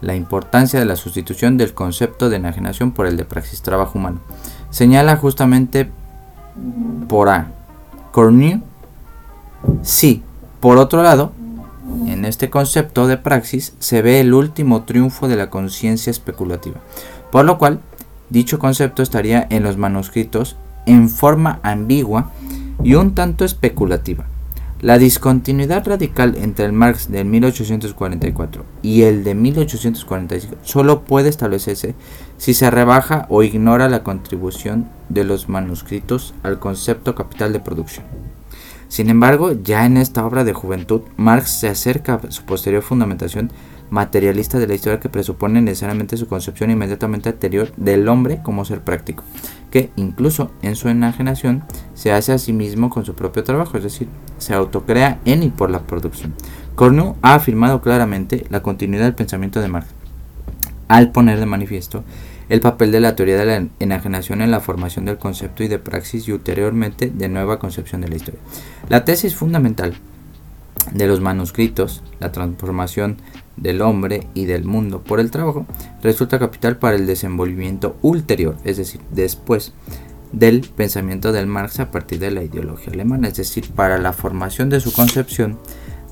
La 0.00 0.14
importancia 0.14 0.78
de 0.78 0.86
la 0.86 0.96
sustitución 0.96 1.56
del 1.56 1.74
concepto 1.74 2.28
de 2.28 2.36
enajenación 2.36 2.92
por 2.92 3.06
el 3.06 3.16
de 3.16 3.24
praxis, 3.24 3.62
trabajo 3.62 3.98
humano. 3.98 4.20
Señala 4.70 5.16
justamente 5.16 5.90
por 7.08 7.28
A. 7.28 7.48
Cornu, 8.12 8.62
sí, 9.82 10.22
por 10.60 10.78
otro 10.78 11.02
lado, 11.02 11.32
en 12.06 12.24
este 12.24 12.50
concepto 12.50 13.06
de 13.06 13.16
praxis 13.16 13.74
se 13.78 14.02
ve 14.02 14.20
el 14.20 14.34
último 14.34 14.82
triunfo 14.82 15.28
de 15.28 15.36
la 15.36 15.50
conciencia 15.50 16.10
especulativa, 16.10 16.76
por 17.30 17.44
lo 17.44 17.58
cual 17.58 17.80
dicho 18.30 18.58
concepto 18.58 19.02
estaría 19.02 19.46
en 19.50 19.62
los 19.62 19.76
manuscritos 19.76 20.56
en 20.86 21.08
forma 21.08 21.60
ambigua 21.62 22.30
y 22.82 22.94
un 22.94 23.14
tanto 23.14 23.44
especulativa. 23.44 24.26
La 24.82 24.98
discontinuidad 24.98 25.86
radical 25.86 26.36
entre 26.36 26.66
el 26.66 26.72
Marx 26.72 27.10
del 27.10 27.24
1844 27.24 28.62
y 28.82 29.02
el 29.02 29.24
de 29.24 29.34
1845 29.34 30.56
solo 30.62 31.02
puede 31.02 31.30
establecerse 31.30 31.94
si 32.36 32.52
se 32.52 32.70
rebaja 32.70 33.24
o 33.30 33.42
ignora 33.42 33.88
la 33.88 34.02
contribución 34.02 34.90
de 35.08 35.24
los 35.24 35.48
manuscritos 35.48 36.34
al 36.42 36.58
concepto 36.58 37.14
capital 37.14 37.54
de 37.54 37.60
producción. 37.60 38.04
Sin 38.88 39.08
embargo, 39.08 39.52
ya 39.52 39.86
en 39.86 39.96
esta 39.96 40.26
obra 40.26 40.44
de 40.44 40.52
juventud, 40.52 41.00
Marx 41.16 41.50
se 41.50 41.68
acerca 41.68 42.20
a 42.22 42.30
su 42.30 42.44
posterior 42.44 42.82
fundamentación 42.82 43.50
materialista 43.88 44.58
de 44.58 44.66
la 44.66 44.74
historia 44.74 45.00
que 45.00 45.08
presupone 45.08 45.62
necesariamente 45.62 46.16
su 46.16 46.26
concepción 46.26 46.70
inmediatamente 46.70 47.30
anterior 47.30 47.72
del 47.76 48.08
hombre 48.08 48.40
como 48.42 48.64
ser 48.64 48.82
práctico, 48.82 49.24
que 49.70 49.90
incluso 49.96 50.50
en 50.60 50.76
su 50.76 50.88
enajenación 50.88 51.64
se 51.94 52.12
hace 52.12 52.32
a 52.32 52.38
sí 52.38 52.52
mismo 52.52 52.90
con 52.90 53.04
su 53.04 53.14
propio 53.14 53.42
trabajo, 53.42 53.76
es 53.76 53.84
decir, 53.84 54.08
se 54.38 54.54
autocrea 54.54 55.20
en 55.24 55.42
y 55.42 55.48
por 55.48 55.70
la 55.70 55.80
producción. 55.80 56.34
Cornu 56.74 57.16
ha 57.22 57.34
afirmado 57.34 57.80
claramente 57.80 58.44
la 58.50 58.62
continuidad 58.62 59.04
del 59.04 59.14
pensamiento 59.14 59.60
de 59.60 59.68
Marx, 59.68 59.88
al 60.88 61.10
poner 61.10 61.38
de 61.38 61.46
manifiesto 61.46 62.04
el 62.48 62.60
papel 62.60 62.92
de 62.92 63.00
la 63.00 63.16
teoría 63.16 63.38
de 63.38 63.44
la 63.44 63.66
enajenación 63.80 64.40
en 64.40 64.50
la 64.50 64.60
formación 64.60 65.04
del 65.04 65.18
concepto 65.18 65.64
y 65.64 65.68
de 65.68 65.78
praxis 65.78 66.28
y 66.28 66.32
ulteriormente 66.32 67.10
de 67.10 67.28
nueva 67.28 67.58
concepción 67.58 68.02
de 68.02 68.08
la 68.08 68.16
historia. 68.16 68.40
La 68.88 69.04
tesis 69.04 69.34
fundamental 69.34 69.94
de 70.92 71.06
los 71.08 71.20
manuscritos, 71.20 72.02
la 72.20 72.30
transformación 72.30 73.16
del 73.56 73.82
hombre 73.82 74.28
y 74.34 74.44
del 74.44 74.64
mundo 74.64 75.02
por 75.02 75.18
el 75.18 75.30
trabajo, 75.30 75.66
resulta 76.02 76.38
capital 76.38 76.76
para 76.76 76.96
el 76.96 77.06
desenvolvimiento 77.06 77.96
ulterior, 78.02 78.56
es 78.64 78.76
decir, 78.76 79.00
después 79.10 79.72
del 80.32 80.60
pensamiento 80.60 81.32
del 81.32 81.46
Marx 81.46 81.80
a 81.80 81.90
partir 81.90 82.18
de 82.18 82.30
la 82.30 82.42
ideología 82.42 82.92
alemana, 82.92 83.28
es 83.28 83.36
decir, 83.36 83.70
para 83.70 83.98
la 83.98 84.12
formación 84.12 84.70
de 84.70 84.80
su 84.80 84.92
concepción 84.92 85.58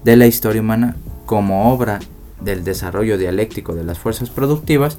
de 0.05 0.17
la 0.17 0.27
historia 0.27 0.63
humana 0.63 0.97
como 1.27 1.73
obra 1.73 2.01
del 2.41 2.65
desarrollo 2.65 3.19
dialéctico 3.19 3.75
de 3.75 3.85
las 3.85 3.99
fuerzas 3.99 4.31
productivas 4.31 4.99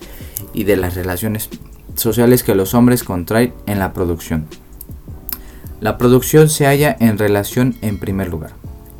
y 0.53 0.63
de 0.63 0.77
las 0.77 0.95
relaciones 0.95 1.49
sociales 1.95 2.43
que 2.43 2.55
los 2.55 2.73
hombres 2.73 3.03
contraen 3.03 3.53
en 3.67 3.79
la 3.79 3.93
producción. 3.93 4.47
La 5.79 5.97
producción 5.97 6.49
se 6.49 6.65
halla 6.65 6.95
en 6.99 7.17
relación 7.17 7.75
en 7.81 7.99
primer 7.99 8.29
lugar 8.29 8.53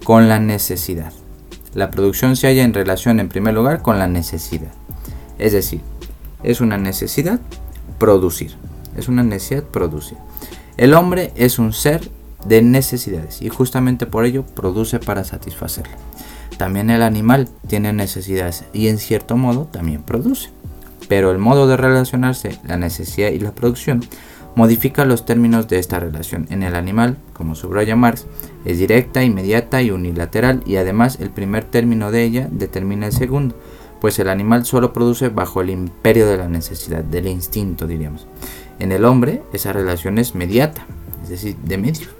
con 0.03 0.27
la 0.27 0.39
necesidad. 0.39 1.13
La 1.73 1.91
producción 1.91 2.35
se 2.35 2.47
halla 2.47 2.63
en 2.63 2.73
relación 2.73 3.19
en 3.19 3.27
primer 3.27 3.53
lugar 3.53 3.81
con 3.81 3.97
la 3.97 4.07
necesidad. 4.07 4.71
Es 5.39 5.53
decir, 5.53 5.81
es 6.43 6.61
una 6.61 6.77
necesidad 6.77 7.39
producir. 7.97 8.55
Es 8.95 9.07
una 9.07 9.23
necesidad 9.23 9.63
producir. 9.63 10.17
El 10.77 10.93
hombre 10.93 11.31
es 11.35 11.59
un 11.59 11.73
ser 11.73 12.09
de 12.45 12.61
necesidades 12.61 13.41
y 13.41 13.49
justamente 13.49 14.05
por 14.05 14.25
ello 14.25 14.45
produce 14.45 14.99
para 14.99 15.23
satisfacerla. 15.23 15.97
También 16.57 16.89
el 16.89 17.01
animal 17.01 17.49
tiene 17.67 17.91
necesidades 17.91 18.65
y 18.73 18.87
en 18.87 18.97
cierto 18.97 19.35
modo 19.35 19.65
también 19.65 20.03
produce. 20.03 20.49
Pero 21.07 21.31
el 21.31 21.37
modo 21.37 21.67
de 21.67 21.77
relacionarse, 21.77 22.59
la 22.65 22.77
necesidad 22.77 23.29
y 23.29 23.39
la 23.39 23.51
producción 23.51 24.01
modifica 24.55 25.05
los 25.05 25.25
términos 25.25 25.67
de 25.67 25.79
esta 25.79 25.99
relación. 25.99 26.47
En 26.49 26.63
el 26.63 26.75
animal, 26.75 27.17
como 27.33 27.55
subraya 27.55 27.95
Marx, 27.95 28.25
es 28.63 28.79
directa, 28.79 29.23
inmediata 29.23 29.81
y 29.81 29.91
unilateral 29.91 30.63
y 30.65 30.77
además 30.77 31.19
el 31.19 31.29
primer 31.29 31.65
término 31.65 32.11
de 32.11 32.23
ella 32.23 32.47
determina 32.49 33.07
el 33.07 33.11
segundo, 33.11 33.55
pues 33.99 34.17
el 34.19 34.29
animal 34.29 34.65
solo 34.65 34.93
produce 34.93 35.29
bajo 35.29 35.61
el 35.61 35.69
imperio 35.69 36.27
de 36.27 36.37
la 36.37 36.47
necesidad, 36.47 37.03
del 37.03 37.27
instinto 37.27 37.85
diríamos. 37.85 38.27
En 38.79 38.91
el 38.91 39.05
hombre 39.05 39.41
esa 39.53 39.73
relación 39.73 40.17
es 40.17 40.35
mediata, 40.35 40.85
es 41.23 41.29
decir, 41.29 41.55
de 41.57 41.77
medio 41.77 42.15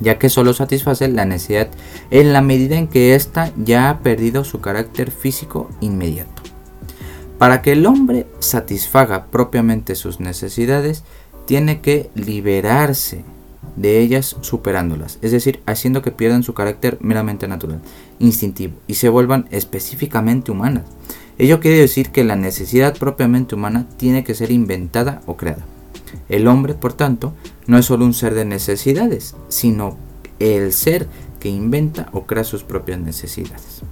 ya 0.00 0.18
que 0.18 0.28
solo 0.28 0.52
satisface 0.52 1.08
la 1.08 1.24
necesidad 1.24 1.68
en 2.10 2.32
la 2.32 2.42
medida 2.42 2.76
en 2.76 2.88
que 2.88 3.14
ésta 3.14 3.52
ya 3.56 3.90
ha 3.90 3.98
perdido 4.00 4.44
su 4.44 4.60
carácter 4.60 5.10
físico 5.10 5.70
inmediato. 5.80 6.42
Para 7.38 7.62
que 7.62 7.72
el 7.72 7.86
hombre 7.86 8.26
satisfaga 8.40 9.26
propiamente 9.26 9.94
sus 9.94 10.20
necesidades, 10.20 11.04
tiene 11.46 11.80
que 11.80 12.10
liberarse 12.14 13.24
de 13.76 14.00
ellas 14.00 14.36
superándolas, 14.40 15.18
es 15.22 15.30
decir, 15.30 15.62
haciendo 15.66 16.02
que 16.02 16.10
pierdan 16.10 16.42
su 16.42 16.52
carácter 16.52 16.98
meramente 17.00 17.46
natural, 17.46 17.80
instintivo, 18.18 18.74
y 18.86 18.94
se 18.94 19.08
vuelvan 19.08 19.46
específicamente 19.50 20.50
humanas. 20.50 20.84
Ello 21.38 21.60
quiere 21.60 21.78
decir 21.78 22.10
que 22.10 22.24
la 22.24 22.34
necesidad 22.34 22.96
propiamente 22.98 23.54
humana 23.54 23.86
tiene 23.96 24.24
que 24.24 24.34
ser 24.34 24.50
inventada 24.50 25.22
o 25.26 25.36
creada. 25.36 25.64
El 26.28 26.48
hombre, 26.48 26.74
por 26.74 26.92
tanto, 26.92 27.32
no 27.66 27.78
es 27.78 27.86
solo 27.86 28.04
un 28.04 28.12
ser 28.12 28.34
de 28.34 28.44
necesidades, 28.44 29.36
sino 29.48 29.96
el 30.40 30.72
ser 30.72 31.06
que 31.38 31.48
inventa 31.48 32.08
o 32.12 32.26
crea 32.26 32.42
sus 32.42 32.64
propias 32.64 32.98
necesidades. 32.98 33.82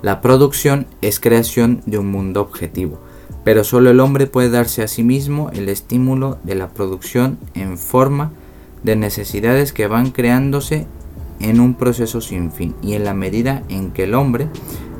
La 0.00 0.20
producción 0.20 0.86
es 1.02 1.18
creación 1.18 1.82
de 1.86 1.98
un 1.98 2.12
mundo 2.12 2.40
objetivo, 2.40 3.00
pero 3.42 3.64
solo 3.64 3.90
el 3.90 3.98
hombre 3.98 4.28
puede 4.28 4.50
darse 4.50 4.84
a 4.84 4.88
sí 4.88 5.02
mismo 5.02 5.50
el 5.52 5.68
estímulo 5.68 6.38
de 6.44 6.54
la 6.54 6.68
producción 6.68 7.38
en 7.54 7.76
forma 7.76 8.30
de 8.84 8.94
necesidades 8.94 9.72
que 9.72 9.88
van 9.88 10.12
creándose 10.12 10.86
en 11.40 11.58
un 11.58 11.74
proceso 11.74 12.20
sin 12.20 12.52
fin 12.52 12.76
y 12.82 12.94
en 12.94 13.04
la 13.04 13.14
medida 13.14 13.64
en 13.68 13.90
que 13.90 14.04
el 14.04 14.14
hombre 14.14 14.48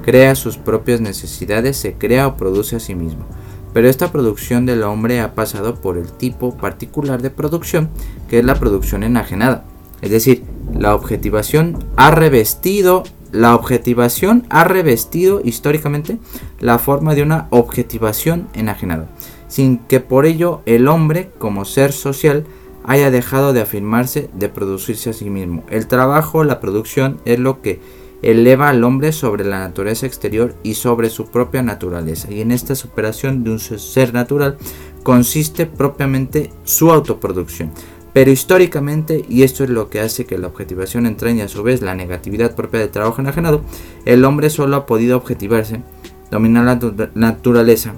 crea 0.09 0.35
sus 0.37 0.57
propias 0.57 1.03
necesidades 1.03 1.77
se 1.77 1.93
crea 1.93 2.29
o 2.29 2.37
produce 2.39 2.77
a 2.77 2.81
sí 2.81 2.95
mismo. 2.95 3.27
Pero 3.75 3.91
esta 3.91 4.11
producción 4.11 4.65
del 4.65 4.83
hombre 4.83 5.21
ha 5.21 5.35
pasado 5.35 5.75
por 5.75 5.99
el 5.99 6.11
tipo 6.11 6.57
particular 6.57 7.21
de 7.21 7.29
producción, 7.29 7.91
que 8.27 8.39
es 8.39 8.45
la 8.47 8.55
producción 8.55 9.03
enajenada. 9.03 9.65
Es 10.01 10.11
decir, 10.11 10.45
la 10.73 10.95
objetivación 10.95 11.85
ha 11.97 12.11
revestido 12.11 13.03
la 13.33 13.55
objetivación 13.55 14.47
ha 14.49 14.65
revestido 14.65 15.43
históricamente 15.45 16.17
la 16.59 16.79
forma 16.79 17.15
de 17.15 17.21
una 17.21 17.47
objetivación 17.51 18.49
enajenada, 18.55 19.11
sin 19.49 19.77
que 19.77 20.01
por 20.01 20.25
ello 20.25 20.63
el 20.65 20.89
hombre, 20.89 21.29
como 21.37 21.67
ser 21.67 21.93
social, 21.93 22.47
haya 22.85 23.11
dejado 23.11 23.53
de 23.53 23.61
afirmarse, 23.61 24.31
de 24.33 24.49
producirse 24.49 25.11
a 25.11 25.13
sí 25.13 25.29
mismo. 25.29 25.65
El 25.69 25.87
trabajo, 25.87 26.45
la 26.45 26.61
producción, 26.61 27.21
es 27.27 27.39
lo 27.39 27.61
que 27.61 27.83
eleva 28.23 28.69
al 28.69 28.85
hombre 28.85 29.13
sobre 29.13 29.45
la 29.45 29.61
naturaleza 29.61 30.07
exterior 30.07 30.55
y 30.63 30.75
sobre 30.75 31.11
su 31.11 31.27
propia 31.27 31.63
naturaleza. 31.63 32.31
Y 32.31 32.41
en 32.41 32.53
esta 32.53 32.75
superación 32.75 33.45
de 33.45 33.51
un 33.51 33.59
ser 33.59 34.13
natural 34.15 34.57
consiste 35.03 35.67
propiamente 35.67 36.51
su 36.65 36.91
autoproducción. 36.91 37.71
Pero 38.13 38.31
históricamente, 38.31 39.25
y 39.29 39.43
esto 39.43 39.65
es 39.65 39.71
lo 39.71 39.91
que 39.91 40.01
hace 40.01 40.25
que 40.25 40.39
la 40.39 40.49
objetivación 40.49 41.07
entrañe 41.07 41.43
a 41.43 41.49
su 41.49 41.63
vez 41.63 41.83
la 41.83 41.95
negatividad 41.95 42.57
propia 42.57 42.81
del 42.81 42.91
trabajo 42.91 43.21
enajenado, 43.21 43.63
el 44.07 44.25
hombre 44.25 44.51
solo 44.51 44.77
ha 44.77 44.87
podido 44.87 45.17
objetivarse, 45.17 45.83
dominar 46.31 46.65
la 46.65 47.11
naturaleza, 47.15 47.95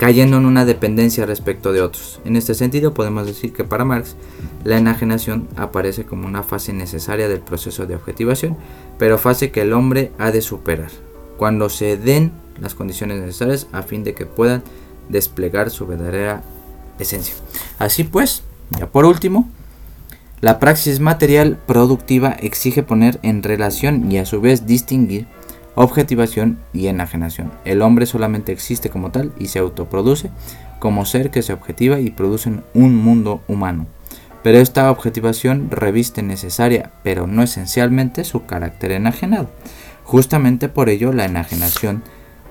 cayendo 0.00 0.38
en 0.38 0.46
una 0.46 0.64
dependencia 0.64 1.26
respecto 1.26 1.74
de 1.74 1.82
otros. 1.82 2.22
En 2.24 2.34
este 2.34 2.54
sentido, 2.54 2.94
podemos 2.94 3.26
decir 3.26 3.52
que 3.52 3.64
para 3.64 3.84
Marx, 3.84 4.16
la 4.64 4.78
enajenación 4.78 5.46
aparece 5.56 6.04
como 6.04 6.26
una 6.26 6.42
fase 6.42 6.72
necesaria 6.72 7.28
del 7.28 7.40
proceso 7.40 7.84
de 7.84 7.96
objetivación, 7.96 8.56
pero 8.98 9.18
fase 9.18 9.50
que 9.50 9.60
el 9.60 9.74
hombre 9.74 10.10
ha 10.18 10.30
de 10.30 10.40
superar, 10.40 10.90
cuando 11.36 11.68
se 11.68 11.98
den 11.98 12.32
las 12.58 12.74
condiciones 12.74 13.20
necesarias 13.20 13.66
a 13.72 13.82
fin 13.82 14.02
de 14.02 14.14
que 14.14 14.24
puedan 14.24 14.62
desplegar 15.10 15.68
su 15.68 15.86
verdadera 15.86 16.42
esencia. 16.98 17.34
Así 17.78 18.04
pues, 18.04 18.42
ya 18.78 18.86
por 18.86 19.04
último, 19.04 19.50
la 20.40 20.58
praxis 20.60 20.98
material 20.98 21.58
productiva 21.66 22.30
exige 22.40 22.82
poner 22.82 23.20
en 23.22 23.42
relación 23.42 24.10
y 24.10 24.16
a 24.16 24.24
su 24.24 24.40
vez 24.40 24.64
distinguir 24.64 25.26
objetivación 25.82 26.58
y 26.74 26.88
enajenación. 26.88 27.50
El 27.64 27.80
hombre 27.80 28.04
solamente 28.04 28.52
existe 28.52 28.90
como 28.90 29.10
tal 29.10 29.32
y 29.38 29.46
se 29.46 29.60
autoproduce 29.60 30.30
como 30.78 31.06
ser 31.06 31.30
que 31.30 31.40
se 31.40 31.54
objetiva 31.54 32.00
y 32.00 32.10
produce 32.10 32.52
un 32.74 32.96
mundo 32.96 33.40
humano. 33.48 33.86
Pero 34.42 34.58
esta 34.58 34.90
objetivación 34.90 35.70
reviste 35.70 36.22
necesaria, 36.22 36.90
pero 37.02 37.26
no 37.26 37.42
esencialmente, 37.42 38.24
su 38.24 38.44
carácter 38.44 38.92
enajenado. 38.92 39.50
Justamente 40.04 40.68
por 40.68 40.90
ello 40.90 41.14
la 41.14 41.24
enajenación 41.24 42.02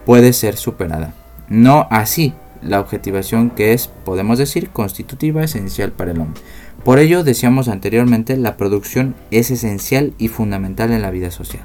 puede 0.08 0.34
ser 0.34 0.58
superada. 0.58 1.14
No 1.50 1.88
así 1.92 2.34
la 2.64 2.80
objetivación 2.80 3.52
que 3.52 3.74
es, 3.74 3.90
podemos 4.06 4.40
decir, 4.40 4.72
constitutiva 4.72 5.44
esencial 5.44 5.92
para 5.92 6.12
el 6.12 6.20
hombre. 6.20 6.42
Por 6.84 6.98
ello, 6.98 7.24
decíamos 7.24 7.68
anteriormente, 7.68 8.38
la 8.38 8.58
producción 8.58 9.14
es 9.30 9.52
esencial 9.52 10.14
y 10.18 10.30
fundamental 10.30 10.92
en 10.92 11.04
la 11.04 11.12
vida 11.12 11.30
social. 11.30 11.64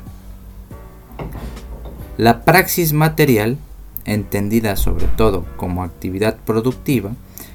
La 2.17 2.45
praxis 2.45 2.93
material, 2.93 3.59
entendida 4.05 4.77
sobre 4.77 5.07
todo 5.07 5.45
como 5.57 5.83
actividad 5.83 6.37
productiva, 6.37 7.11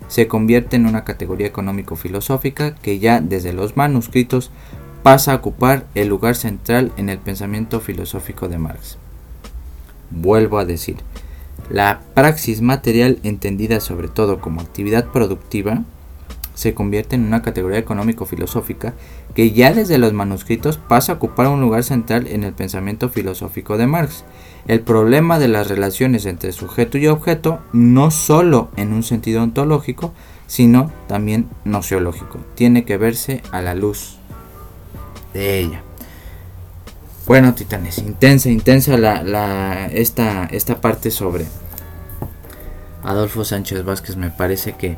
se 0.09 0.27
convierte 0.27 0.75
en 0.75 0.85
una 0.85 1.05
categoría 1.05 1.47
económico-filosófica 1.47 2.75
que 2.75 2.99
ya 2.99 3.21
desde 3.21 3.53
los 3.53 3.77
manuscritos 3.77 4.51
pasa 5.01 5.31
a 5.31 5.35
ocupar 5.35 5.85
el 5.95 6.09
lugar 6.09 6.35
central 6.35 6.91
en 6.97 7.09
el 7.09 7.19
pensamiento 7.19 7.79
filosófico 7.79 8.49
de 8.49 8.57
Marx. 8.57 8.97
Vuelvo 10.09 10.57
a 10.59 10.65
decir, 10.65 10.97
la 11.69 12.01
praxis 12.13 12.61
material 12.61 13.19
entendida 13.23 13.79
sobre 13.79 14.09
todo 14.09 14.41
como 14.41 14.59
actividad 14.59 15.05
productiva 15.05 15.83
se 16.59 16.73
convierte 16.73 17.15
en 17.15 17.23
una 17.23 17.41
categoría 17.41 17.79
económico-filosófica 17.79 18.93
que 19.33 19.51
ya 19.51 19.73
desde 19.73 19.97
los 19.97 20.11
manuscritos 20.11 20.77
pasa 20.77 21.13
a 21.13 21.15
ocupar 21.15 21.47
un 21.47 21.61
lugar 21.61 21.85
central 21.85 22.27
en 22.27 22.43
el 22.43 22.51
pensamiento 22.51 23.07
filosófico 23.07 23.77
de 23.77 23.87
Marx. 23.87 24.25
El 24.67 24.81
problema 24.81 25.39
de 25.39 25.47
las 25.47 25.69
relaciones 25.69 26.25
entre 26.25 26.51
sujeto 26.51 26.97
y 26.97 27.07
objeto 27.07 27.59
no 27.71 28.11
solo 28.11 28.71
en 28.75 28.91
un 28.91 29.03
sentido 29.03 29.41
ontológico, 29.41 30.13
sino 30.47 30.91
también 31.07 31.47
nociológico, 31.63 32.39
tiene 32.55 32.83
que 32.83 32.97
verse 32.97 33.41
a 33.53 33.61
la 33.61 33.73
luz 33.73 34.17
de 35.33 35.59
ella. 35.59 35.81
Bueno, 37.25 37.53
titanes, 37.53 37.99
intensa, 37.99 38.49
intensa 38.49 38.97
la, 38.97 39.85
esta, 39.93 40.43
esta 40.51 40.81
parte 40.81 41.09
sobre 41.09 41.45
Adolfo 43.01 43.45
Sánchez 43.45 43.85
Vázquez. 43.85 44.17
Me 44.17 44.29
parece 44.29 44.73
que 44.73 44.97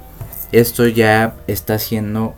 esto 0.52 0.88
ya 0.88 1.36
está 1.48 1.80
siendo 1.80 2.36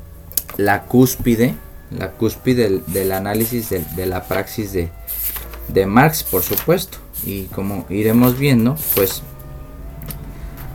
la 0.57 0.83
cúspide, 0.83 1.55
la 1.97 2.11
cúspide 2.11 2.81
del, 2.87 3.11
análisis 3.11 3.69
de, 3.69 4.05
la 4.05 4.23
praxis 4.23 4.73
de, 4.73 5.85
Marx, 5.85 6.23
por 6.23 6.43
supuesto. 6.43 6.97
Y 7.25 7.43
como 7.45 7.85
iremos 7.89 8.37
viendo, 8.37 8.75
pues 8.95 9.23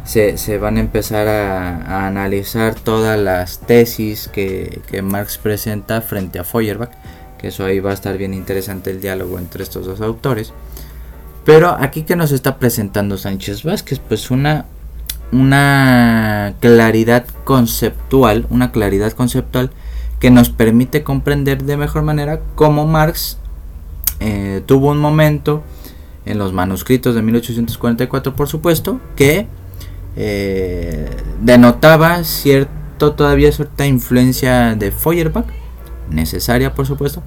se, 0.04 0.58
van 0.58 0.78
a 0.78 0.80
empezar 0.80 1.28
a, 1.28 2.06
analizar 2.06 2.74
todas 2.74 3.18
las 3.18 3.60
tesis 3.60 4.28
que, 4.28 4.80
que, 4.90 5.02
Marx 5.02 5.38
presenta 5.38 6.00
frente 6.00 6.38
a 6.38 6.44
Feuerbach, 6.44 6.90
que 7.38 7.48
eso 7.48 7.64
ahí 7.64 7.80
va 7.80 7.90
a 7.90 7.94
estar 7.94 8.16
bien 8.16 8.34
interesante 8.34 8.90
el 8.90 9.00
diálogo 9.00 9.38
entre 9.38 9.62
estos 9.62 9.86
dos 9.86 10.00
autores. 10.00 10.52
Pero 11.44 11.70
aquí 11.70 12.02
que 12.02 12.16
nos 12.16 12.32
está 12.32 12.58
presentando 12.58 13.16
Sánchez 13.16 13.62
Vázquez, 13.62 14.00
pues 14.00 14.30
una, 14.30 14.66
una 15.32 16.54
claridad 16.60 17.26
conceptual, 17.44 18.46
una 18.50 18.72
claridad 18.72 19.12
conceptual 19.12 19.70
que 20.20 20.30
nos 20.30 20.50
permite 20.50 21.02
comprender 21.02 21.62
de 21.64 21.76
mejor 21.76 22.02
manera 22.02 22.40
cómo 22.54 22.86
Marx 22.86 23.38
eh, 24.20 24.62
tuvo 24.66 24.90
un 24.90 24.98
momento 24.98 25.62
en 26.24 26.38
los 26.38 26.52
manuscritos 26.52 27.14
de 27.14 27.22
1844, 27.22 28.34
por 28.34 28.48
supuesto, 28.48 29.00
que 29.16 29.46
eh, 30.16 31.08
denotaba 31.40 32.24
cierto 32.24 33.12
todavía 33.12 33.52
cierta 33.52 33.86
influencia 33.86 34.74
de 34.74 34.90
Feuerbach, 34.90 35.46
necesaria 36.10 36.74
por 36.74 36.86
supuesto, 36.86 37.22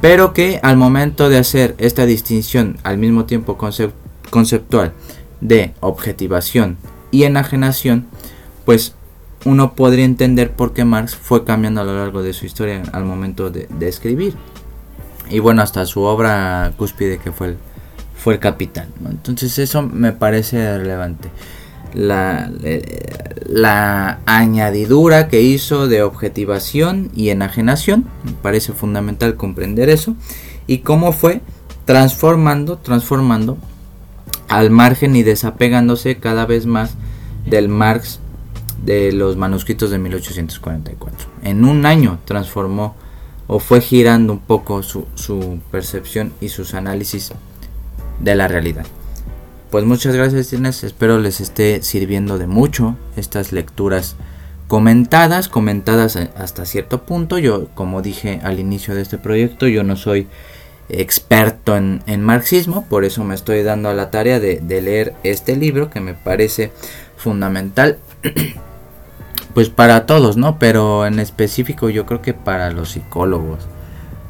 pero 0.00 0.32
que 0.32 0.58
al 0.62 0.76
momento 0.76 1.28
de 1.28 1.38
hacer 1.38 1.74
esta 1.78 2.06
distinción 2.06 2.78
al 2.82 2.98
mismo 2.98 3.24
tiempo 3.24 3.56
conceptual 4.30 4.92
de 5.40 5.74
objetivación 5.80 6.76
y 7.16 7.24
enajenación, 7.24 8.04
pues 8.66 8.94
uno 9.46 9.72
podría 9.72 10.04
entender 10.04 10.52
por 10.52 10.74
qué 10.74 10.84
Marx 10.84 11.16
fue 11.16 11.44
cambiando 11.44 11.80
a 11.80 11.84
lo 11.84 11.96
largo 11.96 12.22
de 12.22 12.34
su 12.34 12.44
historia 12.44 12.82
al 12.92 13.06
momento 13.06 13.48
de, 13.48 13.68
escribir. 13.88 14.34
Y 15.30 15.38
bueno, 15.38 15.62
hasta 15.62 15.86
su 15.86 16.02
obra 16.02 16.74
cúspide 16.76 17.16
que 17.16 17.32
fue 17.32 17.48
el, 17.48 17.56
fue 18.18 18.34
el 18.34 18.40
Capital. 18.40 18.88
Entonces 19.08 19.58
eso 19.58 19.80
me 19.80 20.12
parece 20.12 20.76
relevante. 20.76 21.30
La, 21.94 22.50
la, 23.46 24.20
añadidura 24.26 25.28
que 25.28 25.40
hizo 25.40 25.88
de 25.88 26.02
objetivación 26.02 27.10
y 27.14 27.30
enajenación, 27.30 28.04
me 28.24 28.32
parece 28.32 28.74
fundamental 28.74 29.36
comprender 29.36 29.88
eso. 29.88 30.16
Y 30.66 30.78
cómo 30.78 31.12
fue 31.12 31.40
transformando, 31.86 32.76
transformando 32.76 33.56
al 34.48 34.70
margen 34.70 35.16
y 35.16 35.22
desapegándose 35.22 36.16
cada 36.16 36.44
vez 36.44 36.66
más 36.66 36.94
del 37.46 37.68
Marx 37.68 38.20
de 38.84 39.12
los 39.12 39.36
manuscritos 39.36 39.90
de 39.90 39.98
1844. 39.98 41.28
En 41.42 41.64
un 41.64 41.86
año 41.86 42.18
transformó 42.24 42.94
o 43.46 43.58
fue 43.58 43.80
girando 43.80 44.34
un 44.34 44.40
poco 44.40 44.82
su, 44.82 45.06
percepción 45.70 46.32
y 46.40 46.48
sus 46.48 46.74
análisis 46.74 47.32
de 48.20 48.34
la 48.34 48.48
realidad. 48.48 48.86
Pues 49.70 49.84
muchas 49.84 50.14
gracias 50.14 50.48
Tienes, 50.48 50.84
espero 50.84 51.18
les 51.18 51.40
esté 51.40 51.82
sirviendo 51.82 52.38
de 52.38 52.46
mucho 52.46 52.96
estas 53.16 53.52
lecturas 53.52 54.16
comentadas, 54.68 55.48
comentadas 55.48 56.16
hasta 56.16 56.66
cierto 56.66 57.02
punto. 57.02 57.38
Yo, 57.38 57.68
como 57.74 58.02
dije 58.02 58.40
al 58.42 58.58
inicio 58.58 58.94
de 58.94 59.02
este 59.02 59.18
proyecto, 59.18 59.66
yo 59.66 59.84
no 59.84 59.96
soy 59.96 60.28
experto 60.88 61.76
en, 61.76 62.22
marxismo, 62.22 62.86
por 62.88 63.04
eso 63.04 63.24
me 63.24 63.34
estoy 63.34 63.62
dando 63.62 63.88
a 63.88 63.94
la 63.94 64.10
tarea 64.10 64.38
de, 64.38 64.60
leer 64.60 65.14
este 65.24 65.56
libro 65.56 65.90
que 65.90 66.00
me 66.00 66.14
parece 66.14 66.70
fundamental, 67.26 67.98
pues 69.54 69.68
para 69.68 70.06
todos, 70.06 70.36
¿no? 70.36 70.60
Pero 70.60 71.06
en 71.06 71.18
específico 71.18 71.90
yo 71.90 72.06
creo 72.06 72.22
que 72.22 72.34
para 72.34 72.70
los 72.70 72.90
psicólogos. 72.90 73.66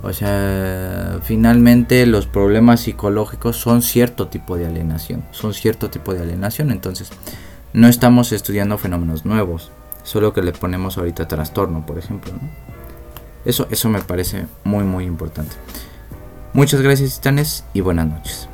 O 0.02 0.14
sea, 0.14 1.18
finalmente 1.22 2.06
los 2.06 2.26
problemas 2.26 2.80
psicológicos 2.80 3.58
son 3.58 3.82
cierto 3.82 4.28
tipo 4.28 4.56
de 4.56 4.64
alienación, 4.64 5.24
son 5.30 5.52
cierto 5.52 5.90
tipo 5.90 6.14
de 6.14 6.22
alienación, 6.22 6.70
entonces 6.70 7.10
no 7.74 7.86
estamos 7.86 8.32
estudiando 8.32 8.78
fenómenos 8.78 9.26
nuevos, 9.26 9.70
solo 10.02 10.32
que 10.32 10.40
le 10.40 10.52
ponemos 10.52 10.96
ahorita 10.96 11.28
trastorno, 11.28 11.84
por 11.84 11.98
ejemplo, 11.98 12.32
Eso, 13.44 13.68
eso 13.70 13.90
me 13.90 14.00
parece 14.00 14.46
muy 14.64 14.84
muy 14.84 15.04
importante. 15.04 15.54
Muchas 16.54 16.80
gracias 16.80 17.16
titanes 17.16 17.64
y 17.74 17.82
buenas 17.82 18.06
noches. 18.06 18.48